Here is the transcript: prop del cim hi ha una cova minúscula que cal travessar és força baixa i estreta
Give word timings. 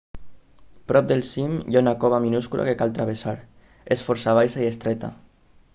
prop 0.91 1.11
del 1.11 1.21
cim 1.31 1.53
hi 1.59 1.77
ha 1.77 1.83
una 1.85 1.93
cova 2.05 2.21
minúscula 2.25 2.67
que 2.71 2.75
cal 2.81 2.97
travessar 2.97 3.37
és 3.97 4.05
força 4.09 4.35
baixa 4.41 4.65
i 4.65 4.71
estreta 4.75 5.15